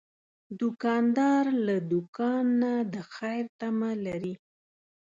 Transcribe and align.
دوکاندار 0.59 1.45
له 1.67 1.75
دوکان 1.91 2.45
نه 2.61 2.73
د 2.93 2.95
خیر 3.13 3.45
تمه 3.59 3.91
لري. 4.05 4.33